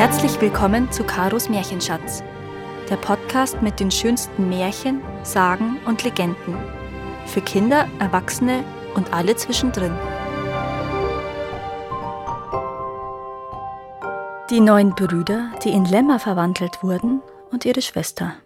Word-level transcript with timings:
Herzlich 0.00 0.40
willkommen 0.40 0.90
zu 0.90 1.04
Karos 1.04 1.50
Märchenschatz, 1.50 2.24
der 2.88 2.96
Podcast 2.96 3.60
mit 3.60 3.80
den 3.80 3.90
schönsten 3.90 4.48
Märchen, 4.48 5.02
Sagen 5.24 5.78
und 5.84 6.02
Legenden. 6.04 6.56
Für 7.26 7.42
Kinder, 7.42 7.86
Erwachsene 7.98 8.64
und 8.94 9.12
alle 9.12 9.36
zwischendrin. 9.36 9.92
Die 14.48 14.60
neun 14.60 14.94
Brüder, 14.94 15.52
die 15.62 15.68
in 15.68 15.84
Lämmer 15.84 16.18
verwandelt 16.18 16.82
wurden, 16.82 17.20
und 17.50 17.66
ihre 17.66 17.82
Schwester. 17.82 18.36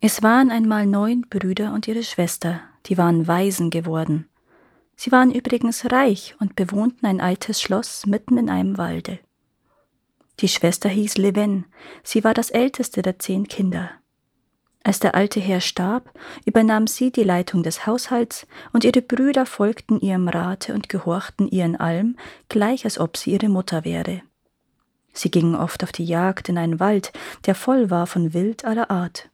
Es 0.00 0.24
waren 0.24 0.50
einmal 0.50 0.84
neun 0.84 1.20
Brüder 1.30 1.74
und 1.74 1.86
ihre 1.86 2.02
Schwester, 2.02 2.60
die 2.86 2.98
waren 2.98 3.28
Waisen 3.28 3.70
geworden. 3.70 4.28
Sie 4.96 5.12
waren 5.12 5.30
übrigens 5.30 5.92
reich 5.92 6.34
und 6.40 6.56
bewohnten 6.56 7.06
ein 7.06 7.20
altes 7.20 7.62
Schloss 7.62 8.04
mitten 8.04 8.36
in 8.36 8.50
einem 8.50 8.78
Walde. 8.78 9.20
Die 10.40 10.48
Schwester 10.48 10.88
hieß 10.88 11.16
Leven, 11.16 11.66
sie 12.02 12.22
war 12.24 12.34
das 12.34 12.50
älteste 12.50 13.02
der 13.02 13.18
zehn 13.18 13.48
Kinder. 13.48 13.90
Als 14.84 15.00
der 15.00 15.14
alte 15.14 15.40
Herr 15.40 15.60
starb, 15.60 16.12
übernahm 16.44 16.86
sie 16.86 17.10
die 17.10 17.24
Leitung 17.24 17.62
des 17.62 17.86
Haushalts, 17.86 18.46
und 18.72 18.84
ihre 18.84 19.02
Brüder 19.02 19.44
folgten 19.44 20.00
ihrem 20.00 20.28
Rate 20.28 20.72
und 20.72 20.88
gehorchten 20.88 21.48
ihr 21.48 21.64
in 21.64 21.76
allem, 21.76 22.16
gleich 22.48 22.84
als 22.84 22.98
ob 22.98 23.16
sie 23.16 23.32
ihre 23.32 23.48
Mutter 23.48 23.84
wäre. 23.84 24.22
Sie 25.12 25.30
gingen 25.30 25.56
oft 25.56 25.82
auf 25.82 25.90
die 25.90 26.04
Jagd 26.04 26.48
in 26.48 26.56
einen 26.56 26.78
Wald, 26.78 27.12
der 27.44 27.56
voll 27.56 27.90
war 27.90 28.06
von 28.06 28.32
Wild 28.32 28.64
aller 28.64 28.90
Art. 28.90 29.28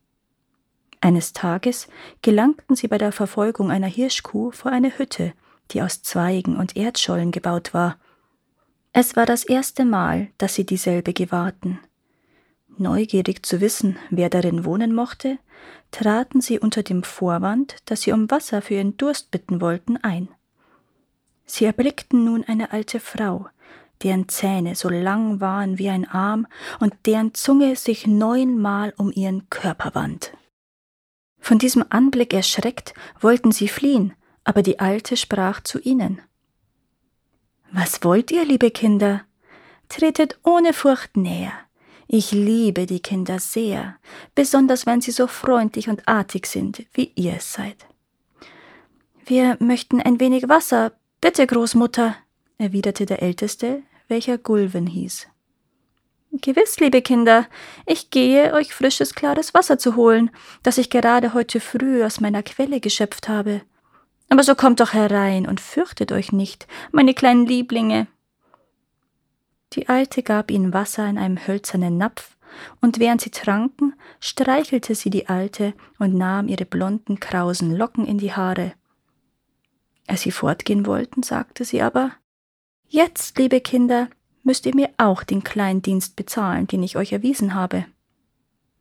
Eines 1.00 1.34
Tages 1.34 1.88
gelangten 2.22 2.77
sie 2.77 2.88
bei 2.88 2.96
der 2.96 3.12
Verfolgung 3.12 3.70
einer 3.70 3.86
Hirschkuh 3.86 4.50
vor 4.52 4.72
eine 4.72 4.96
Hütte, 4.96 5.34
die 5.70 5.82
aus 5.82 6.02
Zweigen 6.02 6.56
und 6.56 6.77
Erdschollen 6.77 7.30
gebaut 7.30 7.75
war. 7.75 7.98
Es 8.97 9.17
war 9.17 9.27
das 9.27 9.42
erste 9.42 9.84
Mal, 9.84 10.28
dass 10.39 10.55
sie 10.55 10.64
dieselbe 10.64 11.12
gewahrten. 11.12 11.81
Neugierig 12.78 13.45
zu 13.45 13.61
wissen, 13.61 13.98
wer 14.09 14.31
darin 14.31 14.64
wohnen 14.64 14.95
mochte, 14.95 15.41
traten 15.91 16.41
sie 16.41 16.61
unter 16.61 16.84
dem 16.84 17.03
Vorwand, 17.03 17.75
dass 17.87 18.03
sie 18.03 18.12
um 18.12 18.31
Wasser 18.31 18.62
für 18.62 18.75
ihren 18.75 18.97
Durst 18.97 19.33
bitten 19.33 19.61
wollten, 19.61 19.97
ein. 19.97 20.28
Sie 21.45 21.65
erblickten 21.65 22.25
nun 22.25 22.45
eine 22.45 22.70
alte 22.70 23.00
Frau, 23.00 23.48
deren 24.05 24.28
Zähne 24.28 24.77
so 24.77 24.89
lang 24.89 25.41
waren 25.41 25.77
wie 25.77 25.89
ein 25.89 26.09
Arm 26.09 26.47
und 26.78 26.95
deren 27.05 27.34
Zunge 27.34 27.75
sich 27.75 28.06
neunmal 28.06 28.95
um 28.97 29.11
ihren 29.11 29.50
Körper 29.50 29.97
wand. 29.97 30.33
Von 31.41 31.59
diesem 31.59 31.84
Anblick 31.91 32.33
erschreckt 32.33 32.95
wollten 33.20 33.50
sie 33.50 33.67
fliehen, 33.67 34.12
aber 34.45 34.62
die 34.62 34.78
Alte 34.78 35.17
sprach 35.17 35.62
zu 35.62 35.81
ihnen. 35.81 36.20
Was 37.77 38.05
wollt 38.05 38.30
ihr, 38.30 38.44
liebe 38.44 38.70
Kinder? 38.70 39.22
Tretet 39.89 40.39
ohne 40.44 40.72
Furcht 40.72 41.17
näher. 41.17 41.53
Ich 42.06 42.31
liebe 42.31 42.86
die 42.86 43.00
Kinder 43.00 43.41
sehr, 43.41 43.97
besonders 44.36 44.86
wenn 44.86 45.00
sie 45.00 45.11
so 45.11 45.27
freundlich 45.27 45.89
und 45.89 46.06
artig 46.06 46.47
sind, 46.47 46.86
wie 46.92 47.11
ihr 47.16 47.34
es 47.39 47.53
seid. 47.53 47.77
Wir 49.27 49.56
möchten 49.58 50.00
ein 50.00 50.20
wenig 50.20 50.48
Wasser, 50.48 50.92
bitte, 51.20 51.48
Großmutter, 51.48 52.14
erwiderte 52.58 53.06
der 53.06 53.22
Älteste, 53.22 53.83
welcher 54.06 54.38
Gulven 54.38 54.86
hieß. 54.86 55.27
Gewiss, 56.42 56.78
liebe 56.78 57.03
Kinder, 57.03 57.48
ich 57.86 58.11
gehe, 58.11 58.53
euch 58.55 58.72
frisches, 58.72 59.16
klares 59.16 59.53
Wasser 59.53 59.78
zu 59.78 59.97
holen, 59.97 60.31
das 60.62 60.78
ich 60.78 60.91
gerade 60.91 61.34
heute 61.34 61.59
früh 61.59 62.05
aus 62.05 62.20
meiner 62.20 62.44
Quelle 62.44 62.78
geschöpft 62.78 63.28
habe. 63.28 63.62
Aber 64.28 64.42
so 64.42 64.55
kommt 64.55 64.80
doch 64.80 64.92
herein 64.92 65.47
und 65.47 65.61
fürchtet 65.61 66.12
euch 66.12 66.33
nicht, 66.33 66.67
meine 66.92 67.14
kleinen 67.14 67.47
Lieblinge. 67.47 68.06
Die 69.75 69.89
Alte 69.89 70.22
gab 70.22 70.50
ihnen 70.50 70.72
Wasser 70.72 71.09
in 71.09 71.19
einem 71.19 71.47
hölzernen 71.47 71.98
Napf, 71.98 72.37
und 72.81 73.00
während 73.00 73.21
sie 73.21 73.31
tranken, 73.31 73.94
streichelte 74.21 74.94
sie 74.94 75.10
die 75.10 75.28
Alte 75.28 75.75
und 75.98 76.15
nahm 76.15 76.47
ihre 76.47 76.65
blonden, 76.65 77.19
krausen 77.19 77.75
Locken 77.75 78.06
in 78.06 78.19
die 78.19 78.32
Haare. 78.32 78.75
Als 80.06 80.22
sie 80.22 80.31
fortgehen 80.31 80.87
wollten, 80.87 81.25
sagte 81.25 81.65
sie 81.65 81.82
aber 81.82 82.12
Jetzt, 82.87 83.38
liebe 83.38 83.60
Kinder, 83.60 84.09
müsst 84.44 84.66
ihr 84.66 84.75
mir 84.75 84.91
auch 84.98 85.25
den 85.25 85.43
kleinen 85.43 85.82
Dienst 85.82 86.15
bezahlen, 86.15 86.69
den 86.69 86.82
ich 86.84 86.97
euch 86.97 87.12
erwiesen 87.12 87.54
habe. 87.54 87.87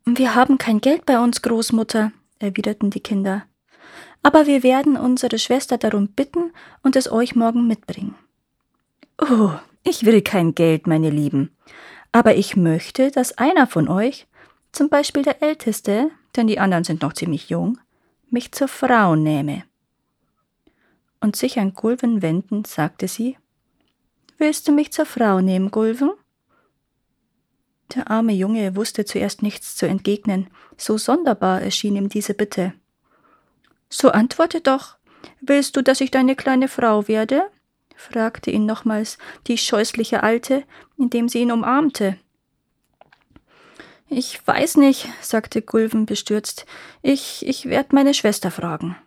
Wir 0.06 0.35
haben 0.35 0.59
kein 0.59 0.81
Geld 0.81 1.06
bei 1.06 1.19
uns, 1.19 1.41
Großmutter, 1.41 2.12
erwiderten 2.38 2.91
die 2.91 3.00
Kinder 3.00 3.46
aber 4.23 4.47
wir 4.47 4.63
werden 4.63 4.97
unsere 4.97 5.38
Schwester 5.38 5.78
darum 5.78 6.07
bitten 6.07 6.51
und 6.81 6.95
es 6.95 7.11
euch 7.11 7.35
morgen 7.35 7.67
mitbringen. 7.67 8.16
Oh, 9.22 9.51
ich 9.84 10.06
will 10.06 10.22
kein 10.22 10.56
Geld, 10.56 10.88
meine 10.88 11.09
Lieben, 11.09 11.56
aber 12.11 12.35
ich 12.35 12.56
möchte, 12.56 13.11
dass 13.11 13.38
einer 13.38 13.67
von 13.67 13.88
euch, 13.88 14.28
zum 14.72 14.89
Beispiel 14.89 15.23
der 15.23 15.44
Älteste, 15.44 16.09
denn 16.35 16.47
die 16.47 16.59
anderen 16.59 16.84
sind 16.84 17.01
noch 17.01 17.13
ziemlich 17.13 17.50
jung, 17.50 17.78
mich 18.29 18.51
zur 18.53 18.67
Frau 18.67 19.16
nähme. 19.16 19.63
Und 21.19 21.35
sich 21.35 21.59
an 21.59 21.73
Gulven 21.73 22.22
wendend, 22.22 22.67
sagte 22.67 23.07
sie, 23.07 23.38
Willst 24.38 24.67
du 24.67 24.72
mich 24.72 24.91
zur 24.91 25.05
Frau 25.05 25.41
nehmen, 25.41 25.69
Gulven? 25.69 26.11
Der 27.95 28.09
arme 28.09 28.34
Junge 28.34 28.75
wusste 28.75 29.05
zuerst 29.05 29.44
nichts 29.44 29.75
zu 29.75 29.85
entgegnen, 29.85 30.47
so 30.78 30.97
sonderbar 30.97 31.61
erschien 31.61 31.95
ihm 31.95 32.09
diese 32.09 32.34
Bitte. 32.34 32.73
So 33.95 34.09
antworte 34.09 34.59
doch. 34.59 34.95
Willst 35.39 35.77
du, 35.77 35.83
dass 35.83 36.01
ich 36.01 36.09
deine 36.09 36.35
kleine 36.35 36.67
Frau 36.67 37.07
werde? 37.07 37.43
fragte 37.95 38.49
ihn 38.49 38.65
nochmals 38.65 39.19
die 39.45 39.57
scheußliche 39.59 40.23
Alte, 40.23 40.63
indem 40.97 41.29
sie 41.29 41.41
ihn 41.41 41.51
umarmte. 41.51 42.17
Ich 44.09 44.45
weiß 44.47 44.77
nicht, 44.77 45.07
sagte 45.21 45.61
Gulven 45.61 46.07
bestürzt. 46.07 46.65
Ich, 47.03 47.45
ich 47.45 47.65
werde 47.65 47.93
meine 47.93 48.15
Schwester 48.15 48.49
fragen. 48.49 48.97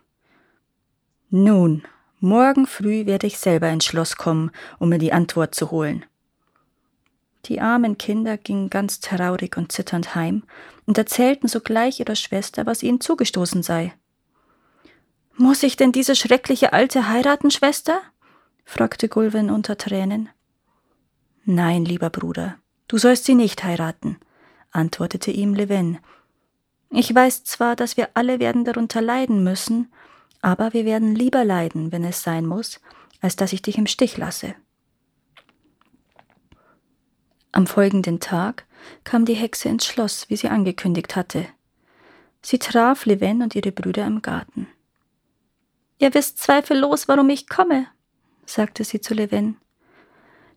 Nun, 1.29 1.83
morgen 2.21 2.65
früh 2.65 3.05
werde 3.05 3.27
ich 3.27 3.39
selber 3.39 3.69
ins 3.69 3.83
Schloss 3.83 4.15
kommen, 4.15 4.51
um 4.79 4.87
mir 4.87 4.99
die 4.99 5.11
Antwort 5.11 5.53
zu 5.53 5.69
holen. 5.69 6.05
Die 7.45 7.59
armen 7.59 7.97
Kinder 7.97 8.37
gingen 8.37 8.69
ganz 8.69 9.01
traurig 9.01 9.57
und 9.57 9.69
zitternd 9.69 10.15
heim 10.15 10.43
und 10.85 10.97
erzählten 10.97 11.49
sogleich 11.49 11.99
ihrer 11.99 12.15
Schwester, 12.15 12.65
was 12.65 12.83
ihnen 12.83 13.01
zugestoßen 13.01 13.63
sei. 13.63 13.93
Muss 15.39 15.61
ich 15.61 15.77
denn 15.77 15.91
diese 15.91 16.15
schreckliche 16.15 16.73
Alte 16.73 17.07
heiraten, 17.09 17.51
Schwester? 17.51 18.01
fragte 18.65 19.07
Gulven 19.07 19.51
unter 19.51 19.77
Tränen. 19.77 20.29
Nein, 21.45 21.85
lieber 21.85 22.09
Bruder, 22.09 22.57
du 22.87 22.97
sollst 22.97 23.25
sie 23.25 23.35
nicht 23.35 23.63
heiraten, 23.63 24.17
antwortete 24.71 25.29
ihm 25.29 25.53
Leven. 25.53 25.99
Ich 26.89 27.13
weiß 27.13 27.43
zwar, 27.43 27.75
dass 27.75 27.97
wir 27.97 28.09
alle 28.15 28.39
werden 28.39 28.65
darunter 28.65 28.99
leiden 28.99 29.43
müssen, 29.43 29.91
aber 30.41 30.73
wir 30.73 30.85
werden 30.85 31.13
lieber 31.13 31.45
leiden, 31.45 31.91
wenn 31.91 32.03
es 32.03 32.23
sein 32.23 32.47
muss, 32.47 32.81
als 33.21 33.35
dass 33.35 33.53
ich 33.53 33.61
dich 33.61 33.77
im 33.77 33.85
Stich 33.85 34.17
lasse. 34.17 34.55
Am 37.51 37.67
folgenden 37.67 38.19
Tag 38.19 38.65
kam 39.03 39.25
die 39.25 39.35
Hexe 39.35 39.69
ins 39.69 39.85
Schloss, 39.85 40.29
wie 40.29 40.35
sie 40.35 40.49
angekündigt 40.49 41.15
hatte. 41.15 41.45
Sie 42.41 42.57
traf 42.57 43.05
Leven 43.05 43.43
und 43.43 43.53
ihre 43.53 43.71
Brüder 43.71 44.05
im 44.05 44.23
Garten. 44.23 44.67
Ihr 45.99 46.13
wisst 46.13 46.39
zweifellos, 46.39 47.07
warum 47.07 47.29
ich 47.29 47.47
komme, 47.47 47.87
sagte 48.45 48.83
sie 48.83 49.01
zu 49.01 49.13
Levin. 49.13 49.57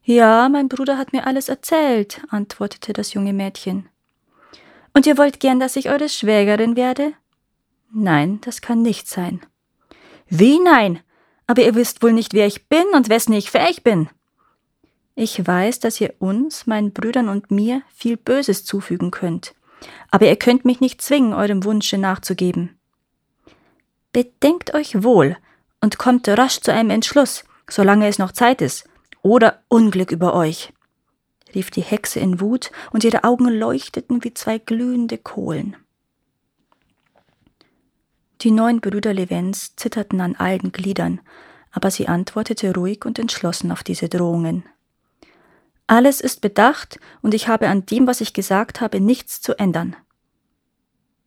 Ja, 0.03 0.49
mein 0.49 0.69
Bruder 0.69 0.99
hat 0.99 1.12
mir 1.12 1.27
alles 1.27 1.49
erzählt, 1.49 2.23
antwortete 2.31 2.93
das 2.93 3.15
junge 3.15 3.33
Mädchen. 3.33 3.89
Und 4.93 5.06
ihr 5.06 5.19
wollt 5.19 5.41
gern, 5.41 5.61
dass 5.61 5.77
ich 5.77 5.89
eure 5.89 6.09
Schwägerin 6.09 6.77
werde? 6.77 7.12
Nein, 7.93 8.41
das 8.43 8.61
kann 8.61 8.83
nicht 8.83 9.09
sein. 9.09 9.41
Wie 10.28 10.59
nein? 10.59 11.01
Aber 11.47 11.63
ihr 11.63 11.75
wisst 11.75 12.03
wohl 12.03 12.13
nicht, 12.13 12.34
wer 12.34 12.47
ich 12.47 12.69
bin 12.69 12.84
und 12.95 13.09
wessen 13.09 13.33
ich 13.33 13.51
fähig 13.51 13.83
bin. 13.83 14.09
Ich 15.15 15.47
weiß, 15.47 15.81
dass 15.81 16.01
ihr 16.01 16.15
uns, 16.19 16.66
meinen 16.66 16.93
Brüdern 16.93 17.28
und 17.28 17.51
mir 17.51 17.83
viel 17.95 18.16
Böses 18.16 18.65
zufügen 18.65 19.10
könnt. 19.10 19.54
Aber 20.10 20.27
ihr 20.27 20.36
könnt 20.36 20.65
mich 20.65 20.81
nicht 20.81 21.03
zwingen, 21.03 21.34
eurem 21.34 21.65
Wunsche 21.65 21.98
nachzugeben. 21.98 22.79
Bedenkt 24.12 24.74
euch 24.74 25.03
wohl 25.03 25.36
und 25.80 25.98
kommt 25.98 26.28
rasch 26.28 26.60
zu 26.60 26.72
einem 26.72 26.91
Entschluss, 26.91 27.45
solange 27.68 28.09
es 28.09 28.18
noch 28.18 28.33
Zeit 28.33 28.60
ist, 28.60 28.89
oder 29.22 29.62
Unglück 29.68 30.10
über 30.10 30.34
euch, 30.34 30.72
rief 31.54 31.71
die 31.71 31.83
Hexe 31.83 32.21
in 32.21 32.41
Wut, 32.41 32.71
und 32.92 33.04
ihre 33.04 33.24
Augen 33.24 33.48
leuchteten 33.48 34.24
wie 34.24 34.34
zwei 34.34 34.59
glühende 34.59 35.18
Kohlen. 35.18 35.77
Die 38.41 38.51
neun 38.51 38.80
Brüder 38.80 39.12
Levens 39.12 39.77
zitterten 39.77 40.21
an 40.21 40.34
allen 40.36 40.72
Gliedern, 40.72 41.21
aber 41.72 41.91
sie 41.91 42.09
antwortete 42.09 42.74
ruhig 42.74 43.04
und 43.04 43.18
entschlossen 43.18 43.71
auf 43.71 43.83
diese 43.83 44.09
Drohungen. 44.09 44.65
Alles 45.86 46.21
ist 46.21 46.41
bedacht, 46.41 46.98
und 47.21 47.34
ich 47.34 47.48
habe 47.48 47.68
an 47.68 47.84
dem, 47.84 48.07
was 48.07 48.21
ich 48.21 48.33
gesagt 48.33 48.80
habe, 48.80 49.01
nichts 49.01 49.41
zu 49.41 49.59
ändern. 49.59 49.97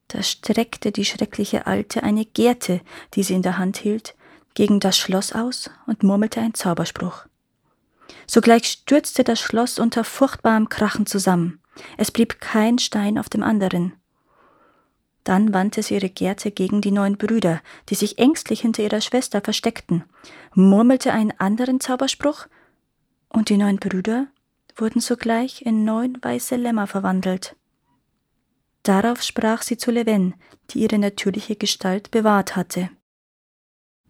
Da 0.07 0.21
streckte 0.21 0.91
die 0.91 1.05
schreckliche 1.05 1.65
Alte 1.65 2.03
eine 2.03 2.25
Gerte, 2.25 2.81
die 3.13 3.23
sie 3.23 3.33
in 3.33 3.41
der 3.41 3.57
Hand 3.57 3.77
hielt, 3.77 4.15
gegen 4.53 4.79
das 4.79 4.97
Schloss 4.97 5.33
aus 5.33 5.69
und 5.88 6.03
murmelte 6.03 6.39
einen 6.39 6.53
Zauberspruch. 6.53 7.25
Sogleich 8.27 8.65
stürzte 8.65 9.23
das 9.23 9.39
Schloss 9.39 9.79
unter 9.79 10.03
furchtbarem 10.03 10.69
Krachen 10.69 11.05
zusammen. 11.05 11.59
Es 11.97 12.11
blieb 12.11 12.39
kein 12.39 12.77
Stein 12.77 13.17
auf 13.17 13.29
dem 13.29 13.44
anderen. 13.44 13.94
Dann 15.23 15.53
wandte 15.53 15.81
sie 15.81 15.95
ihre 15.95 16.09
Gerte 16.09 16.51
gegen 16.51 16.81
die 16.81 16.91
neun 16.91 17.17
Brüder, 17.17 17.61
die 17.89 17.95
sich 17.95 18.19
ängstlich 18.19 18.61
hinter 18.61 18.83
ihrer 18.83 19.01
Schwester 19.01 19.41
versteckten, 19.41 20.03
murmelte 20.53 21.13
einen 21.13 21.33
anderen 21.39 21.79
Zauberspruch, 21.79 22.47
und 23.29 23.49
die 23.49 23.57
neun 23.57 23.77
Brüder 23.77 24.27
wurden 24.75 24.99
sogleich 24.99 25.61
in 25.63 25.85
neun 25.85 26.17
weiße 26.21 26.56
Lämmer 26.56 26.88
verwandelt. 26.88 27.56
Darauf 28.83 29.21
sprach 29.21 29.62
sie 29.62 29.77
zu 29.77 29.91
Leven, 29.91 30.35
die 30.69 30.80
ihre 30.80 31.00
natürliche 31.00 31.56
Gestalt 31.56 32.12
bewahrt 32.12 32.56
hatte. 32.56 32.89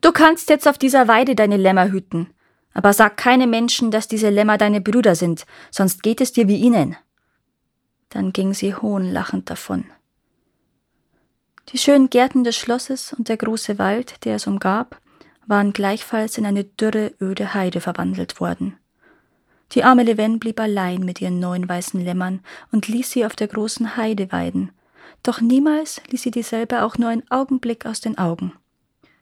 Du 0.01 0.11
kannst 0.11 0.49
jetzt 0.49 0.67
auf 0.67 0.77
dieser 0.77 1.07
Weide 1.07 1.35
deine 1.35 1.57
Lämmer 1.57 1.89
hüten, 1.91 2.33
aber 2.73 2.91
sag 2.91 3.17
keinem 3.17 3.51
Menschen, 3.51 3.91
dass 3.91 4.07
diese 4.07 4.29
Lämmer 4.29 4.57
deine 4.57 4.81
Brüder 4.81 5.15
sind, 5.15 5.45
sonst 5.71 6.01
geht 6.01 6.21
es 6.21 6.33
dir 6.33 6.47
wie 6.47 6.57
ihnen. 6.57 6.97
Dann 8.09 8.33
ging 8.33 8.53
sie 8.53 8.75
hohnlachend 8.75 9.49
davon. 9.49 9.85
Die 11.69 11.77
schönen 11.77 12.09
Gärten 12.09 12.43
des 12.43 12.57
Schlosses 12.57 13.13
und 13.13 13.29
der 13.29 13.37
große 13.37 13.79
Wald, 13.79 14.25
der 14.25 14.35
es 14.35 14.47
umgab, 14.47 14.99
waren 15.45 15.71
gleichfalls 15.71 16.37
in 16.37 16.45
eine 16.45 16.63
dürre, 16.63 17.13
öde 17.21 17.53
Heide 17.53 17.79
verwandelt 17.79 18.39
worden. 18.39 18.77
Die 19.73 19.83
arme 19.83 20.03
Leven 20.03 20.39
blieb 20.39 20.59
allein 20.59 21.01
mit 21.01 21.19
ihren 21.19 21.39
neun 21.39 21.67
weißen 21.67 22.03
Lämmern 22.03 22.41
und 22.71 22.87
ließ 22.87 23.09
sie 23.09 23.25
auf 23.25 23.35
der 23.35 23.47
großen 23.47 23.97
Heide 23.97 24.31
weiden, 24.31 24.71
doch 25.23 25.41
niemals 25.41 26.01
ließ 26.09 26.21
sie 26.21 26.31
dieselbe 26.31 26.83
auch 26.83 26.97
nur 26.97 27.09
einen 27.09 27.29
Augenblick 27.31 27.85
aus 27.85 28.01
den 28.01 28.17
Augen. 28.17 28.53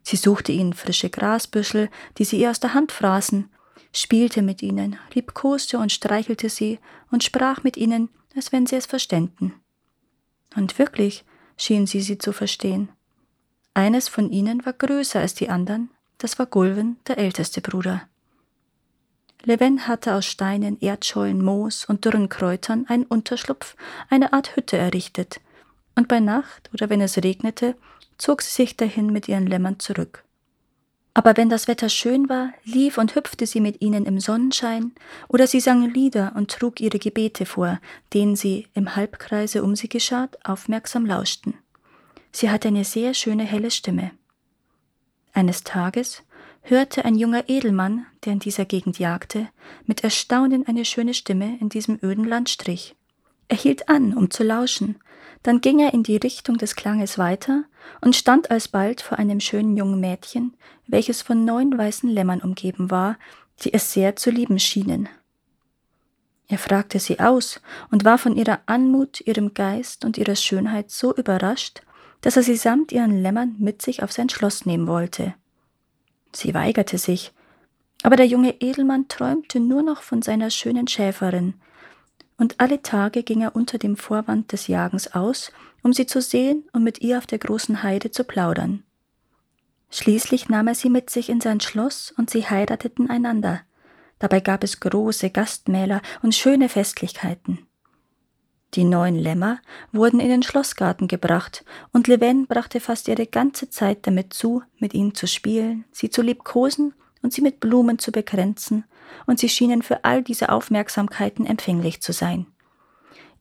Sie 0.03 0.17
suchte 0.17 0.51
ihnen 0.51 0.73
frische 0.73 1.09
Grasbüschel, 1.09 1.89
die 2.17 2.25
sie 2.25 2.39
ihr 2.39 2.49
aus 2.49 2.59
der 2.59 2.73
Hand 2.73 2.91
fraßen, 2.91 3.49
spielte 3.93 4.41
mit 4.41 4.61
ihnen, 4.63 4.97
liebkoste 5.13 5.77
und 5.77 5.91
streichelte 5.91 6.49
sie 6.49 6.79
und 7.11 7.23
sprach 7.23 7.63
mit 7.63 7.77
ihnen, 7.77 8.09
als 8.35 8.51
wenn 8.51 8.65
sie 8.65 8.77
es 8.77 8.87
verständen. 8.87 9.53
Und 10.55 10.79
wirklich 10.79 11.23
schien 11.55 11.85
sie 11.85 12.01
sie 12.01 12.17
zu 12.17 12.33
verstehen. 12.33 12.89
Eines 13.73 14.07
von 14.09 14.31
ihnen 14.31 14.65
war 14.65 14.73
größer 14.73 15.19
als 15.19 15.35
die 15.35 15.49
anderen, 15.49 15.91
das 16.17 16.39
war 16.39 16.45
Gulven, 16.45 16.97
der 17.07 17.19
älteste 17.19 17.61
Bruder. 17.61 18.01
Leven 19.43 19.87
hatte 19.87 20.13
aus 20.13 20.25
Steinen, 20.25 20.79
Erdschollen, 20.79 21.43
Moos 21.43 21.85
und 21.85 22.05
dürren 22.05 22.29
Kräutern 22.29 22.85
einen 22.87 23.05
Unterschlupf, 23.05 23.75
eine 24.09 24.33
Art 24.33 24.55
Hütte 24.55 24.77
errichtet, 24.77 25.41
und 25.95 26.07
bei 26.07 26.19
Nacht 26.19 26.69
oder 26.73 26.89
wenn 26.89 27.01
es 27.01 27.17
regnete, 27.17 27.75
zog 28.17 28.41
sie 28.41 28.51
sich 28.51 28.77
dahin 28.77 29.11
mit 29.11 29.27
ihren 29.27 29.47
Lämmern 29.47 29.79
zurück. 29.79 30.23
Aber 31.13 31.35
wenn 31.35 31.49
das 31.49 31.67
Wetter 31.67 31.89
schön 31.89 32.29
war, 32.29 32.53
lief 32.63 32.97
und 32.97 33.15
hüpfte 33.15 33.45
sie 33.45 33.59
mit 33.59 33.81
ihnen 33.81 34.05
im 34.05 34.19
Sonnenschein, 34.19 34.93
oder 35.27 35.45
sie 35.45 35.59
sang 35.59 35.89
Lieder 35.89 36.33
und 36.35 36.51
trug 36.51 36.79
ihre 36.79 36.99
Gebete 36.99 37.45
vor, 37.45 37.79
denen 38.13 38.35
sie 38.35 38.67
im 38.73 38.95
Halbkreise 38.95 39.63
um 39.63 39.75
sie 39.75 39.89
geschart 39.89 40.37
aufmerksam 40.45 41.05
lauschten. 41.05 41.55
Sie 42.31 42.49
hatte 42.49 42.69
eine 42.69 42.85
sehr 42.85 43.13
schöne 43.13 43.43
helle 43.43 43.71
Stimme. 43.71 44.11
Eines 45.33 45.63
Tages 45.63 46.23
hörte 46.61 47.05
ein 47.05 47.15
junger 47.15 47.49
Edelmann, 47.49 48.05
der 48.23 48.33
in 48.33 48.39
dieser 48.39 48.65
Gegend 48.65 48.99
jagte, 48.99 49.47
mit 49.85 50.03
Erstaunen 50.03 50.67
eine 50.67 50.85
schöne 50.85 51.13
Stimme 51.13 51.57
in 51.59 51.69
diesem 51.69 51.99
öden 52.01 52.25
Landstrich. 52.25 52.95
Er 53.47 53.57
hielt 53.57 53.89
an, 53.89 54.15
um 54.15 54.29
zu 54.29 54.43
lauschen, 54.43 54.99
dann 55.43 55.59
ging 55.59 55.79
er 55.79 55.93
in 55.93 56.03
die 56.03 56.17
Richtung 56.17 56.57
des 56.57 56.75
Klanges 56.75 57.17
weiter 57.17 57.65
und 57.99 58.15
stand 58.15 58.51
alsbald 58.51 59.01
vor 59.01 59.17
einem 59.17 59.39
schönen 59.39 59.75
jungen 59.75 59.99
Mädchen, 59.99 60.55
welches 60.87 61.21
von 61.21 61.45
neun 61.45 61.77
weißen 61.77 62.09
Lämmern 62.09 62.41
umgeben 62.41 62.91
war, 62.91 63.17
die 63.63 63.73
es 63.73 63.91
sehr 63.91 64.15
zu 64.15 64.29
lieben 64.29 64.59
schienen. 64.59 65.09
Er 66.47 66.57
fragte 66.57 66.99
sie 66.99 67.19
aus 67.19 67.61
und 67.91 68.03
war 68.03 68.17
von 68.17 68.35
ihrer 68.35 68.59
Anmut, 68.65 69.21
ihrem 69.21 69.53
Geist 69.53 70.03
und 70.05 70.17
ihrer 70.17 70.35
Schönheit 70.35 70.91
so 70.91 71.15
überrascht, 71.15 71.81
dass 72.19 72.37
er 72.37 72.43
sie 72.43 72.57
samt 72.57 72.91
ihren 72.91 73.21
Lämmern 73.21 73.55
mit 73.57 73.81
sich 73.81 74.03
auf 74.03 74.11
sein 74.11 74.29
Schloss 74.29 74.65
nehmen 74.65 74.87
wollte. 74.87 75.33
Sie 76.33 76.53
weigerte 76.53 76.97
sich, 76.97 77.31
aber 78.03 78.15
der 78.15 78.27
junge 78.27 78.61
Edelmann 78.61 79.07
träumte 79.07 79.59
nur 79.59 79.83
noch 79.83 80.01
von 80.01 80.21
seiner 80.21 80.49
schönen 80.49 80.87
Schäferin, 80.87 81.55
und 82.37 82.59
alle 82.59 82.81
Tage 82.81 83.21
ging 83.21 83.41
er 83.41 83.55
unter 83.55 83.77
dem 83.77 83.95
Vorwand 83.95 84.51
des 84.51 84.67
Jagens 84.67 85.13
aus, 85.13 85.51
um 85.83 85.93
sie 85.93 86.07
zu 86.07 86.21
sehen 86.21 86.67
und 86.73 86.83
mit 86.83 86.99
ihr 87.01 87.19
auf 87.19 87.27
der 87.27 87.37
großen 87.37 87.83
Heide 87.83 88.09
zu 88.09 88.23
plaudern. 88.23 88.83
Schließlich 89.91 90.49
nahm 90.49 90.67
er 90.67 90.75
sie 90.75 90.89
mit 90.89 91.09
sich 91.09 91.29
in 91.29 91.41
sein 91.41 91.59
Schloss 91.59 92.11
und 92.17 92.29
sie 92.29 92.49
heirateten 92.49 93.09
einander. 93.09 93.61
Dabei 94.17 94.39
gab 94.39 94.63
es 94.63 94.79
große 94.79 95.29
Gastmähler 95.29 96.01
und 96.23 96.33
schöne 96.33 96.69
Festlichkeiten. 96.69 97.67
Die 98.73 98.85
neuen 98.85 99.15
Lämmer 99.15 99.59
wurden 99.91 100.21
in 100.21 100.29
den 100.29 100.43
Schlossgarten 100.43 101.07
gebracht, 101.07 101.65
und 101.91 102.07
Leven 102.07 102.47
brachte 102.47 102.79
fast 102.79 103.09
ihre 103.09 103.27
ganze 103.27 103.69
Zeit 103.69 104.07
damit 104.07 104.33
zu, 104.33 104.63
mit 104.79 104.93
ihnen 104.93 105.13
zu 105.13 105.27
spielen, 105.27 105.83
sie 105.91 106.09
zu 106.09 106.21
liebkosen 106.21 106.93
und 107.21 107.33
sie 107.33 107.41
mit 107.41 107.59
Blumen 107.59 107.99
zu 107.99 108.11
bekränzen, 108.11 108.85
und 109.25 109.39
sie 109.39 109.49
schienen 109.49 109.81
für 109.81 110.05
all 110.05 110.23
diese 110.23 110.49
Aufmerksamkeiten 110.49 111.45
empfänglich 111.45 112.01
zu 112.01 112.13
sein. 112.13 112.47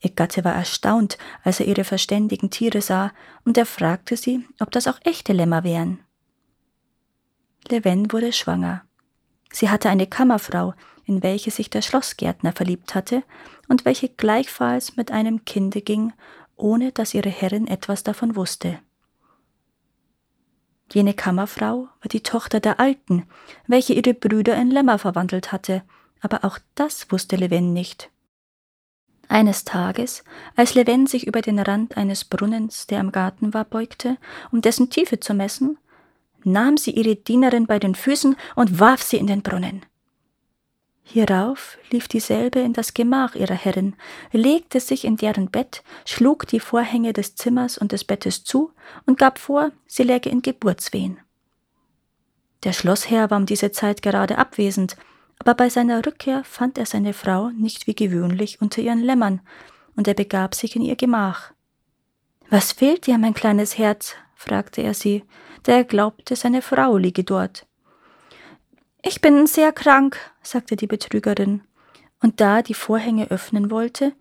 Ihr 0.00 0.10
Gatte 0.10 0.44
war 0.44 0.54
erstaunt, 0.54 1.16
als 1.44 1.60
er 1.60 1.66
ihre 1.66 1.84
verständigen 1.84 2.50
Tiere 2.50 2.80
sah, 2.80 3.12
und 3.44 3.56
er 3.56 3.66
fragte 3.66 4.16
sie, 4.16 4.46
ob 4.58 4.72
das 4.72 4.88
auch 4.88 4.98
echte 5.04 5.32
Lämmer 5.32 5.62
wären. 5.62 6.00
Leven 7.68 8.10
wurde 8.10 8.32
schwanger. 8.32 8.82
Sie 9.52 9.68
hatte 9.68 9.90
eine 9.90 10.06
Kammerfrau, 10.06 10.74
in 11.04 11.22
welche 11.22 11.50
sich 11.50 11.70
der 11.70 11.82
Schlossgärtner 11.82 12.52
verliebt 12.52 12.94
hatte 12.94 13.22
und 13.68 13.84
welche 13.84 14.08
gleichfalls 14.08 14.96
mit 14.96 15.10
einem 15.10 15.44
Kinde 15.44 15.82
ging, 15.82 16.12
ohne 16.56 16.92
dass 16.92 17.14
ihre 17.14 17.30
Herrin 17.30 17.66
etwas 17.66 18.02
davon 18.04 18.36
wusste. 18.36 18.78
Jene 20.92 21.14
Kammerfrau 21.14 21.88
war 22.00 22.08
die 22.10 22.22
Tochter 22.22 22.60
der 22.60 22.80
Alten, 22.80 23.26
welche 23.66 23.92
ihre 23.92 24.14
Brüder 24.14 24.56
in 24.56 24.70
Lämmer 24.70 24.98
verwandelt 24.98 25.52
hatte, 25.52 25.82
aber 26.20 26.44
auch 26.44 26.58
das 26.74 27.10
wusste 27.10 27.36
Leven 27.36 27.72
nicht. 27.72 28.10
Eines 29.28 29.64
Tages, 29.64 30.24
als 30.56 30.74
Leven 30.74 31.06
sich 31.06 31.26
über 31.26 31.40
den 31.40 31.60
Rand 31.60 31.96
eines 31.96 32.24
Brunnens, 32.24 32.88
der 32.88 32.98
im 32.98 33.12
Garten 33.12 33.54
war, 33.54 33.64
beugte, 33.64 34.16
um 34.50 34.60
dessen 34.60 34.90
Tiefe 34.90 35.20
zu 35.20 35.34
messen, 35.34 35.78
nahm 36.44 36.76
sie 36.76 36.92
ihre 36.92 37.16
Dienerin 37.16 37.66
bei 37.66 37.78
den 37.78 37.94
Füßen 37.94 38.36
und 38.56 38.80
warf 38.80 39.02
sie 39.02 39.16
in 39.16 39.26
den 39.26 39.42
Brunnen. 39.42 39.82
Hierauf 41.02 41.76
lief 41.90 42.06
dieselbe 42.06 42.60
in 42.60 42.72
das 42.72 42.94
Gemach 42.94 43.34
ihrer 43.34 43.54
Herrin, 43.54 43.96
legte 44.30 44.78
sich 44.78 45.04
in 45.04 45.16
deren 45.16 45.50
Bett, 45.50 45.82
schlug 46.04 46.46
die 46.46 46.60
Vorhänge 46.60 47.12
des 47.12 47.34
Zimmers 47.34 47.78
und 47.78 47.90
des 47.90 48.04
Bettes 48.04 48.44
zu 48.44 48.72
und 49.06 49.18
gab 49.18 49.40
vor, 49.40 49.72
sie 49.88 50.04
läge 50.04 50.30
in 50.30 50.40
Geburtswehen. 50.40 51.18
Der 52.62 52.72
Schlossherr 52.72 53.30
war 53.30 53.38
um 53.38 53.46
diese 53.46 53.72
Zeit 53.72 54.02
gerade 54.02 54.38
abwesend, 54.38 54.96
aber 55.40 55.54
bei 55.54 55.68
seiner 55.68 56.06
Rückkehr 56.06 56.44
fand 56.44 56.78
er 56.78 56.86
seine 56.86 57.12
Frau 57.14 57.48
nicht 57.50 57.88
wie 57.88 57.94
gewöhnlich 57.94 58.60
unter 58.60 58.80
ihren 58.80 59.00
Lämmern, 59.00 59.40
und 59.96 60.06
er 60.06 60.14
begab 60.14 60.54
sich 60.54 60.76
in 60.76 60.82
ihr 60.82 60.96
Gemach. 60.96 61.52
Was 62.50 62.72
fehlt 62.72 63.06
dir, 63.06 63.18
mein 63.18 63.34
kleines 63.34 63.78
Herz? 63.78 64.14
Fragte 64.40 64.80
er 64.82 64.94
sie, 64.94 65.22
da 65.64 65.72
er 65.72 65.84
glaubte, 65.84 66.34
seine 66.34 66.62
Frau 66.62 66.96
liege 66.96 67.24
dort. 67.24 67.66
Ich 69.02 69.20
bin 69.20 69.46
sehr 69.46 69.70
krank, 69.70 70.18
sagte 70.42 70.76
die 70.76 70.86
Betrügerin, 70.86 71.62
und 72.22 72.40
da 72.40 72.62
die 72.62 72.74
Vorhänge 72.74 73.30
öffnen 73.30 73.70
wollte, 73.70 74.12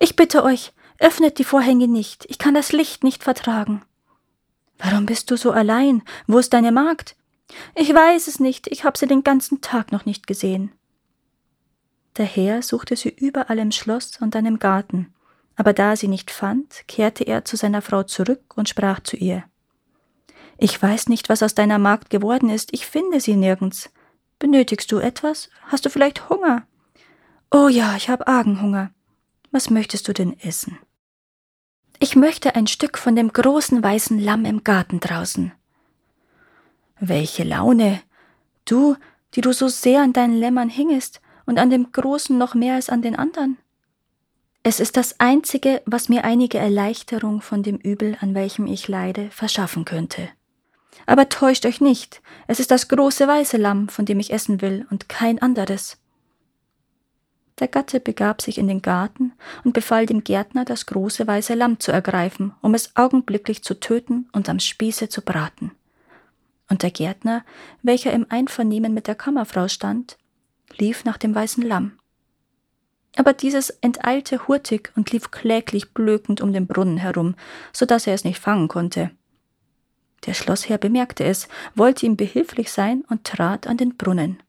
ich 0.00 0.16
bitte 0.16 0.42
euch, 0.42 0.72
öffnet 0.98 1.38
die 1.38 1.44
Vorhänge 1.44 1.86
nicht, 1.86 2.26
ich 2.28 2.38
kann 2.38 2.54
das 2.54 2.72
Licht 2.72 3.04
nicht 3.04 3.22
vertragen. 3.22 3.82
Warum 4.78 5.06
bist 5.06 5.30
du 5.30 5.36
so 5.36 5.52
allein? 5.52 6.02
Wo 6.26 6.38
ist 6.38 6.52
deine 6.52 6.72
Magd? 6.72 7.14
Ich 7.76 7.94
weiß 7.94 8.26
es 8.26 8.40
nicht, 8.40 8.66
ich 8.66 8.84
habe 8.84 8.98
sie 8.98 9.06
den 9.06 9.22
ganzen 9.22 9.60
Tag 9.60 9.92
noch 9.92 10.06
nicht 10.06 10.26
gesehen. 10.26 10.72
Der 12.16 12.26
Herr 12.26 12.62
suchte 12.62 12.96
sie 12.96 13.10
überall 13.10 13.60
im 13.60 13.70
Schloss 13.70 14.20
und 14.20 14.34
dann 14.34 14.44
im 14.44 14.58
Garten, 14.58 15.14
aber 15.54 15.72
da 15.72 15.94
sie 15.94 16.08
nicht 16.08 16.32
fand, 16.32 16.82
kehrte 16.88 17.22
er 17.24 17.44
zu 17.44 17.56
seiner 17.56 17.80
Frau 17.80 18.02
zurück 18.02 18.56
und 18.56 18.68
sprach 18.68 19.00
zu 19.00 19.16
ihr 19.16 19.44
Ich 20.58 20.80
weiß 20.80 21.08
nicht, 21.08 21.28
was 21.28 21.42
aus 21.42 21.54
deiner 21.54 21.78
Magd 21.78 22.10
geworden 22.10 22.50
ist, 22.50 22.72
ich 22.72 22.86
finde 22.86 23.20
sie 23.20 23.36
nirgends. 23.36 23.90
Benötigst 24.40 24.90
du 24.90 24.98
etwas? 24.98 25.50
Hast 25.66 25.86
du 25.86 25.90
vielleicht 25.90 26.28
Hunger? 26.28 26.66
Oh 27.50 27.68
ja, 27.68 27.94
ich 27.96 28.08
habe 28.08 28.26
argen 28.26 28.60
Hunger. 28.60 28.90
Was 29.52 29.70
möchtest 29.70 30.08
du 30.08 30.12
denn 30.12 30.38
essen? 30.40 30.78
Ich 32.00 32.16
möchte 32.16 32.56
ein 32.56 32.66
Stück 32.66 32.98
von 32.98 33.16
dem 33.16 33.32
großen 33.32 33.82
weißen 33.82 34.18
Lamm 34.18 34.44
im 34.44 34.64
Garten 34.64 35.00
draußen. 35.00 35.52
Welche 37.00 37.44
Laune! 37.44 38.02
Du, 38.64 38.96
die 39.34 39.40
du 39.40 39.52
so 39.52 39.68
sehr 39.68 40.02
an 40.02 40.12
deinen 40.12 40.36
Lämmern 40.36 40.68
hingest 40.68 41.20
und 41.46 41.58
an 41.58 41.70
dem 41.70 41.92
Großen 41.92 42.36
noch 42.36 42.54
mehr 42.54 42.74
als 42.74 42.90
an 42.90 43.00
den 43.00 43.16
anderen. 43.16 43.56
Es 44.62 44.80
ist 44.80 44.96
das 44.96 45.18
Einzige, 45.18 45.82
was 45.86 46.08
mir 46.08 46.24
einige 46.24 46.58
Erleichterung 46.58 47.40
von 47.40 47.62
dem 47.62 47.76
Übel, 47.76 48.18
an 48.20 48.34
welchem 48.34 48.66
ich 48.66 48.88
leide, 48.88 49.30
verschaffen 49.30 49.84
könnte. 49.84 50.28
Aber 51.06 51.28
täuscht 51.28 51.64
euch 51.66 51.80
nicht, 51.80 52.22
es 52.46 52.60
ist 52.60 52.70
das 52.70 52.88
große 52.88 53.26
weiße 53.26 53.56
Lamm, 53.56 53.88
von 53.88 54.04
dem 54.04 54.20
ich 54.20 54.32
essen 54.32 54.60
will, 54.60 54.86
und 54.90 55.08
kein 55.08 55.40
anderes. 55.40 55.98
Der 57.58 57.68
Gatte 57.68 57.98
begab 57.98 58.40
sich 58.40 58.58
in 58.58 58.68
den 58.68 58.82
Garten 58.82 59.32
und 59.64 59.72
befahl 59.72 60.06
dem 60.06 60.22
Gärtner, 60.22 60.64
das 60.64 60.86
große 60.86 61.26
weiße 61.26 61.54
Lamm 61.54 61.80
zu 61.80 61.90
ergreifen, 61.90 62.54
um 62.60 62.74
es 62.74 62.94
augenblicklich 62.94 63.64
zu 63.64 63.80
töten 63.80 64.28
und 64.32 64.48
am 64.48 64.60
Spieße 64.60 65.08
zu 65.08 65.22
braten. 65.22 65.72
Und 66.68 66.82
der 66.82 66.90
Gärtner, 66.90 67.44
welcher 67.82 68.12
im 68.12 68.26
Einvernehmen 68.28 68.94
mit 68.94 69.06
der 69.06 69.14
Kammerfrau 69.14 69.66
stand, 69.68 70.18
lief 70.76 71.04
nach 71.04 71.16
dem 71.16 71.34
weißen 71.34 71.64
Lamm. 71.64 71.92
Aber 73.16 73.32
dieses 73.32 73.70
enteilte 73.70 74.46
hurtig 74.46 74.92
und 74.94 75.10
lief 75.10 75.30
kläglich 75.30 75.92
blökend 75.92 76.40
um 76.40 76.52
den 76.52 76.66
Brunnen 76.66 76.98
herum, 76.98 77.34
so 77.72 77.86
dass 77.86 78.06
er 78.06 78.14
es 78.14 78.22
nicht 78.22 78.38
fangen 78.38 78.68
konnte. 78.68 79.10
Der 80.26 80.34
Schlossherr 80.34 80.78
bemerkte 80.78 81.24
es, 81.24 81.48
wollte 81.74 82.06
ihm 82.06 82.16
behilflich 82.16 82.72
sein 82.72 83.04
und 83.08 83.24
trat 83.24 83.66
an 83.66 83.76
den 83.76 83.96
Brunnen. 83.96 84.42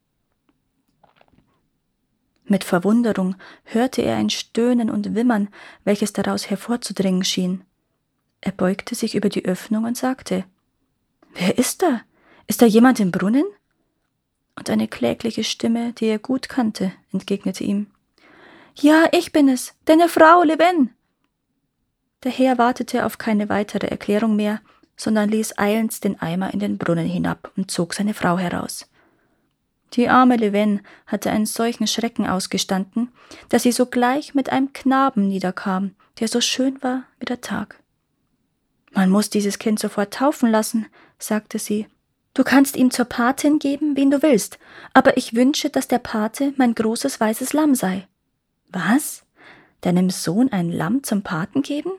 Mit 2.46 2.64
Verwunderung 2.64 3.36
hörte 3.64 4.02
er 4.02 4.16
ein 4.18 4.32
Stöhnen 4.32 4.90
und 4.90 5.14
Wimmern, 5.14 5.50
welches 5.84 6.14
daraus 6.14 6.50
hervorzudringen 6.50 7.24
schien. 7.24 7.64
Er 8.42 8.52
beugte 8.52 8.96
sich 8.96 9.14
über 9.14 9.30
die 9.30 9.46
Öffnung 9.46 9.84
und 9.84 9.96
sagte 9.96 10.46
Wer 11.36 11.58
ist 11.60 11.84
da? 11.84 12.02
Ist 12.48 12.64
da 12.64 12.66
jemand 12.66 13.00
im 13.00 13.12
Brunnen? 13.12 13.46
Und 14.58 14.70
eine 14.72 14.88
klägliche 14.88 15.44
Stimme, 15.44 15.94
die 15.94 16.08
er 16.08 16.18
gut 16.18 16.50
kannte, 16.50 16.92
entgegnete 17.14 17.64
ihm 17.64 17.88
Ja, 18.76 19.06
ich 19.12 19.32
bin 19.32 19.48
es, 19.48 19.76
deine 19.86 20.10
Frau 20.10 20.42
Leven. 20.42 20.96
Der 22.24 22.32
Herr 22.32 22.58
wartete 22.58 23.06
auf 23.06 23.20
keine 23.20 23.48
weitere 23.48 23.88
Erklärung 23.88 24.36
mehr, 24.36 24.60
sondern 25.00 25.29
ließ 25.29 25.58
eilends 25.58 26.01
den 26.01 26.22
Eimer 26.22 26.53
in 26.53 26.60
den 26.60 26.77
Brunnen 26.77 27.08
hinab 27.08 27.51
und 27.56 27.72
zog 27.72 27.94
seine 27.94 28.13
Frau 28.13 28.38
heraus. 28.38 28.89
Die 29.94 30.10
arme 30.10 30.36
Leven 30.36 30.82
hatte 31.08 31.32
einen 31.32 31.46
solchen 31.46 31.88
Schrecken 31.88 32.27
ausgestanden, 32.27 33.10
dass 33.48 33.63
sie 33.63 33.72
sogleich 33.72 34.36
mit 34.36 34.50
einem 34.50 34.74
Knaben 34.74 35.27
niederkam, 35.27 35.96
der 36.20 36.27
so 36.27 36.41
schön 36.41 36.84
war 36.84 37.03
wie 37.20 37.25
der 37.25 37.39
Tag. 37.39 37.79
Man 38.91 39.10
muss 39.10 39.29
dieses 39.29 39.58
Kind 39.58 39.79
sofort 39.79 40.13
taufen 40.13 40.51
lassen, 40.51 40.88
sagte 41.18 41.60
sie. 41.60 41.88
Du 42.34 42.44
kannst 42.44 42.75
ihm 42.75 42.91
zur 42.91 43.06
Patin 43.06 43.58
geben, 43.58 43.96
wen 43.96 44.12
du 44.12 44.22
willst, 44.22 44.60
aber 44.94 45.15
ich 45.18 45.34
wünsche, 45.34 45.70
dass 45.70 45.88
der 45.88 46.00
Pate 46.00 46.53
mein 46.58 46.75
großes 46.75 47.20
weißes 47.20 47.53
Lamm 47.53 47.74
sei. 47.74 48.06
Was? 48.70 49.24
Deinem 49.82 50.10
Sohn 50.10 50.51
ein 50.51 50.70
Lamm 50.70 51.03
zum 51.03 51.24
Paten 51.24 51.62
geben? 51.62 51.91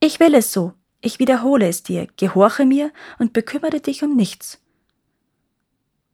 Ich 0.00 0.20
will 0.20 0.34
es 0.34 0.52
so. 0.52 0.74
Ich 1.00 1.18
wiederhole 1.18 1.68
es 1.68 1.82
dir, 1.82 2.08
gehorche 2.16 2.66
mir 2.66 2.92
und 3.18 3.32
bekümmere 3.32 3.80
dich 3.80 4.02
um 4.02 4.16
nichts. 4.16 4.60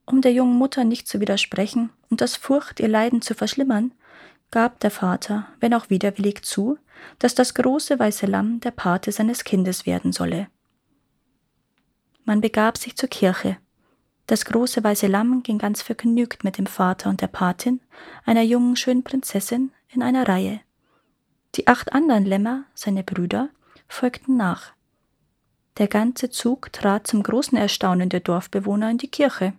Um 0.04 0.20
der 0.20 0.32
jungen 0.32 0.56
Mutter 0.56 0.84
nicht 0.84 1.08
zu 1.08 1.20
widersprechen 1.20 1.90
und 2.08 2.20
das 2.20 2.36
Furcht, 2.36 2.78
ihr 2.78 2.88
Leiden 2.88 3.20
zu 3.20 3.34
verschlimmern, 3.34 3.92
gab 4.52 4.78
der 4.78 4.92
Vater, 4.92 5.48
wenn 5.58 5.74
auch 5.74 5.90
widerwillig, 5.90 6.42
zu, 6.42 6.78
dass 7.18 7.34
das 7.34 7.54
große 7.54 7.98
weiße 7.98 8.26
Lamm 8.26 8.60
der 8.60 8.70
Pate 8.70 9.10
seines 9.10 9.42
Kindes 9.42 9.86
werden 9.86 10.12
solle. 10.12 10.48
Man 12.24 12.40
begab 12.40 12.78
sich 12.78 12.96
zur 12.96 13.08
Kirche. 13.08 13.58
Das 14.26 14.44
große 14.44 14.82
weiße 14.82 15.08
Lamm 15.08 15.42
ging 15.42 15.58
ganz 15.58 15.82
vergnügt 15.82 16.44
mit 16.44 16.58
dem 16.58 16.66
Vater 16.66 17.10
und 17.10 17.20
der 17.20 17.28
Patin, 17.28 17.80
einer 18.24 18.42
jungen 18.42 18.76
schönen 18.76 19.04
Prinzessin, 19.04 19.72
in 19.88 20.02
einer 20.02 20.28
Reihe. 20.28 20.60
Die 21.56 21.66
acht 21.66 21.92
anderen 21.92 22.24
Lämmer, 22.24 22.64
seine 22.74 23.02
Brüder, 23.02 23.48
folgten 23.88 24.36
nach. 24.36 24.75
Der 25.78 25.88
ganze 25.88 26.30
Zug 26.30 26.72
trat 26.72 27.06
zum 27.06 27.22
großen 27.22 27.58
Erstaunen 27.58 28.08
der 28.08 28.20
Dorfbewohner 28.20 28.90
in 28.90 28.98
die 28.98 29.10
Kirche. 29.10 29.52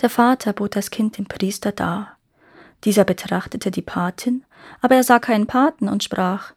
Der 0.00 0.08
Vater 0.08 0.52
bot 0.52 0.74
das 0.74 0.90
Kind 0.90 1.18
dem 1.18 1.26
Priester 1.26 1.72
dar. 1.72 2.16
Dieser 2.84 3.04
betrachtete 3.04 3.70
die 3.70 3.82
Patin, 3.82 4.44
aber 4.80 4.96
er 4.96 5.04
sah 5.04 5.18
keinen 5.18 5.46
Paten 5.46 5.88
und 5.88 6.02
sprach 6.02 6.52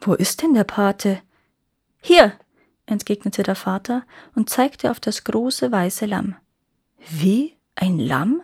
Wo 0.00 0.14
ist 0.14 0.42
denn 0.42 0.54
der 0.54 0.64
Pate? 0.64 1.20
Hier, 2.00 2.32
entgegnete 2.86 3.42
der 3.42 3.56
Vater 3.56 4.04
und 4.34 4.48
zeigte 4.48 4.90
auf 4.90 5.00
das 5.00 5.24
große 5.24 5.70
weiße 5.72 6.06
Lamm. 6.06 6.36
Wie? 6.98 7.56
Ein 7.74 7.98
Lamm? 7.98 8.42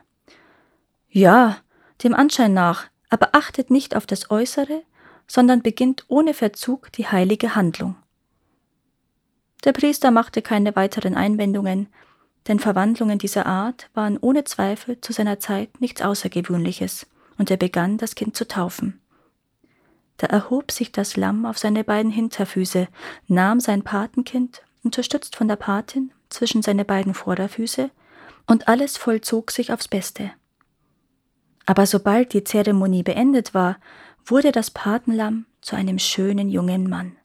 Ja, 1.09 1.57
dem 2.03 2.15
Anschein 2.15 2.53
nach, 2.53 2.89
aber 3.09 3.35
achtet 3.35 3.71
nicht 3.71 3.97
auf 3.97 4.07
das 4.07 4.31
Äußere, 4.31 4.83
sondern 5.27 5.63
beginnt 5.63 6.05
ohne 6.09 6.35
Verzug 6.35 6.93
die 6.93 7.07
heilige 7.07 7.55
Handlung. 7.55 7.97
Der 9.65 9.73
Priester 9.73 10.11
machte 10.11 10.43
keine 10.43 10.75
weiteren 10.75 11.15
Einwendungen, 11.15 11.89
denn 12.49 12.59
Verwandlungen 12.59 13.19
dieser 13.19 13.47
Art 13.47 13.89
waren 13.95 14.19
ohne 14.19 14.45
Zweifel 14.45 15.01
zu 15.01 15.13
seiner 15.13 15.39
Zeit 15.39 15.81
nichts 15.81 16.03
Außergewöhnliches, 16.03 17.07
und 17.39 17.51
er 17.51 17.57
begann, 17.57 17.99
das 17.99 18.15
Kind 18.15 18.37
zu 18.37 18.47
taufen. 18.49 19.01
Da 20.17 20.27
erhob 20.27 20.71
sich 20.73 20.93
das 20.93 21.17
Lamm 21.17 21.47
auf 21.47 21.59
seine 21.59 21.85
beiden 21.85 22.11
Hinterfüße, 22.11 22.89
nahm 23.29 23.61
sein 23.61 23.83
Patenkind, 23.83 24.63
unterstützt 24.83 25.37
von 25.37 25.49
der 25.49 25.57
Patin, 25.57 26.13
zwischen 26.29 26.63
seine 26.63 26.85
beiden 26.85 27.15
Vorderfüße, 27.15 27.91
und 28.47 28.67
alles 28.69 28.97
vollzog 28.97 29.51
sich 29.53 29.73
aufs 29.73 29.89
Beste. 29.89 30.33
Aber 31.67 31.87
sobald 31.87 32.33
die 32.33 32.43
Zeremonie 32.43 33.05
beendet 33.05 33.55
war, 33.55 33.79
wurde 34.25 34.51
das 34.51 34.71
Patenlamm 34.71 35.47
zu 35.61 35.77
einem 35.77 35.99
schönen 35.99 36.49
jungen 36.49 36.89
Mann. 36.89 37.17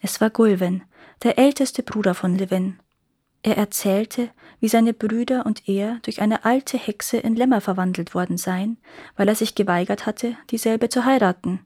Es 0.00 0.20
war 0.20 0.30
Gulven, 0.30 0.82
der 1.22 1.38
älteste 1.38 1.82
Bruder 1.82 2.14
von 2.14 2.36
Levin, 2.36 2.78
er 3.44 3.58
erzählte, 3.58 4.30
wie 4.58 4.68
seine 4.68 4.94
Brüder 4.94 5.44
und 5.44 5.68
er 5.68 5.98
durch 6.02 6.22
eine 6.22 6.46
alte 6.46 6.78
Hexe 6.78 7.18
in 7.18 7.36
Lämmer 7.36 7.60
verwandelt 7.60 8.14
worden 8.14 8.38
seien, 8.38 8.78
weil 9.16 9.28
er 9.28 9.34
sich 9.34 9.54
geweigert 9.54 10.06
hatte, 10.06 10.34
dieselbe 10.50 10.88
zu 10.88 11.04
heiraten. 11.04 11.60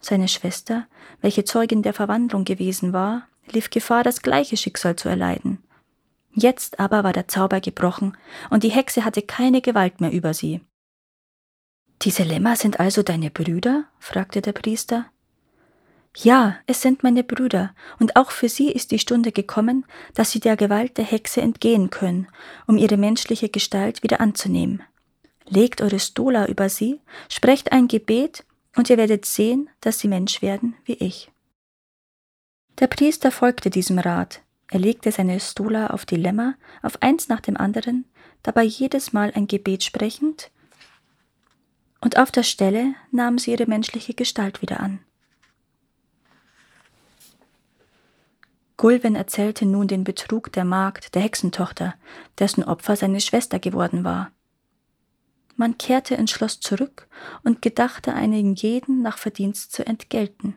Seine 0.00 0.28
Schwester, 0.28 0.86
welche 1.20 1.42
Zeugin 1.42 1.82
der 1.82 1.92
Verwandlung 1.92 2.44
gewesen 2.44 2.92
war, 2.92 3.26
lief 3.50 3.70
Gefahr, 3.70 4.04
das 4.04 4.22
gleiche 4.22 4.56
Schicksal 4.56 4.94
zu 4.94 5.08
erleiden. 5.08 5.58
Jetzt 6.34 6.78
aber 6.78 7.02
war 7.02 7.12
der 7.12 7.26
Zauber 7.26 7.60
gebrochen, 7.60 8.16
und 8.48 8.62
die 8.62 8.70
Hexe 8.70 9.04
hatte 9.04 9.22
keine 9.22 9.62
Gewalt 9.62 10.00
mehr 10.00 10.12
über 10.12 10.34
sie. 10.34 10.60
Diese 12.02 12.22
Lämmer 12.22 12.54
sind 12.54 12.78
also 12.78 13.02
deine 13.02 13.32
Brüder? 13.32 13.86
fragte 13.98 14.40
der 14.40 14.52
Priester. 14.52 15.06
Ja, 16.16 16.56
es 16.66 16.82
sind 16.82 17.02
meine 17.02 17.22
Brüder, 17.22 17.72
und 18.00 18.16
auch 18.16 18.32
für 18.32 18.48
sie 18.48 18.70
ist 18.70 18.90
die 18.90 18.98
Stunde 18.98 19.30
gekommen, 19.30 19.86
dass 20.14 20.32
sie 20.32 20.40
der 20.40 20.56
Gewalt 20.56 20.98
der 20.98 21.04
Hexe 21.04 21.40
entgehen 21.40 21.90
können, 21.90 22.26
um 22.66 22.76
ihre 22.76 22.96
menschliche 22.96 23.48
Gestalt 23.48 24.02
wieder 24.02 24.20
anzunehmen. 24.20 24.82
Legt 25.46 25.80
eure 25.80 26.00
Stola 26.00 26.46
über 26.46 26.68
sie, 26.68 27.00
sprecht 27.28 27.72
ein 27.72 27.88
Gebet, 27.88 28.44
und 28.76 28.88
ihr 28.88 28.96
werdet 28.96 29.24
sehen, 29.24 29.68
dass 29.80 29.98
sie 29.98 30.08
Mensch 30.08 30.42
werden 30.42 30.76
wie 30.84 30.94
ich. 30.94 31.30
Der 32.78 32.86
Priester 32.86 33.30
folgte 33.30 33.68
diesem 33.68 33.98
Rat. 33.98 34.42
Er 34.68 34.78
legte 34.78 35.10
seine 35.10 35.40
Stola 35.40 35.88
auf 35.88 36.06
die 36.06 36.16
Lämmer, 36.16 36.54
auf 36.82 37.02
eins 37.02 37.28
nach 37.28 37.40
dem 37.40 37.56
anderen, 37.56 38.04
dabei 38.42 38.62
jedes 38.62 39.12
Mal 39.12 39.32
ein 39.34 39.46
Gebet 39.46 39.84
sprechend, 39.84 40.50
und 42.00 42.18
auf 42.18 42.30
der 42.30 42.44
Stelle 42.44 42.94
nahmen 43.10 43.38
sie 43.38 43.50
ihre 43.50 43.66
menschliche 43.66 44.14
Gestalt 44.14 44.62
wieder 44.62 44.80
an. 44.80 45.00
Gulven 48.80 49.14
erzählte 49.14 49.66
nun 49.66 49.88
den 49.88 50.04
Betrug 50.04 50.52
der 50.52 50.64
Magd, 50.64 51.14
der 51.14 51.20
Hexentochter, 51.20 51.96
dessen 52.38 52.64
Opfer 52.64 52.96
seine 52.96 53.20
Schwester 53.20 53.58
geworden 53.58 54.04
war. 54.04 54.30
Man 55.54 55.76
kehrte 55.76 56.14
ins 56.14 56.30
Schloss 56.30 56.60
zurück 56.60 57.06
und 57.44 57.60
gedachte 57.60 58.14
einen 58.14 58.54
jeden 58.54 59.02
nach 59.02 59.18
Verdienst 59.18 59.72
zu 59.72 59.86
entgelten. 59.86 60.56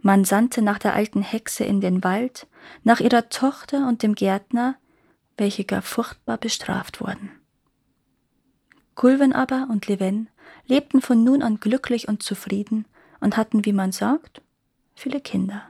Man 0.00 0.24
sandte 0.24 0.62
nach 0.62 0.78
der 0.78 0.94
alten 0.94 1.20
Hexe 1.20 1.62
in 1.62 1.82
den 1.82 2.02
Wald, 2.02 2.46
nach 2.84 3.00
ihrer 3.00 3.28
Tochter 3.28 3.86
und 3.86 4.02
dem 4.02 4.14
Gärtner, 4.14 4.76
welche 5.36 5.66
gar 5.66 5.82
furchtbar 5.82 6.38
bestraft 6.38 7.02
wurden. 7.02 7.30
Gulven 8.94 9.34
aber 9.34 9.68
und 9.70 9.88
Leven 9.88 10.30
lebten 10.64 11.02
von 11.02 11.22
nun 11.22 11.42
an 11.42 11.60
glücklich 11.60 12.08
und 12.08 12.22
zufrieden 12.22 12.86
und 13.20 13.36
hatten, 13.36 13.66
wie 13.66 13.74
man 13.74 13.92
sagt, 13.92 14.40
viele 14.94 15.20
Kinder. 15.20 15.69